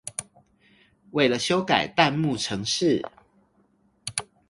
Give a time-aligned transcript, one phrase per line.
[1.11, 3.05] 為了修改彈幕程式